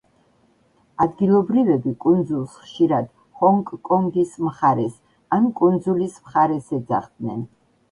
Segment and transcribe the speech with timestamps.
[1.03, 3.11] ადგილობრივები კუნძულს ხშირად
[3.43, 4.99] „ჰონგ-კონგის მხარეს“
[5.39, 7.49] ან „კუნძულის მხარეს“ ეძახდნენ.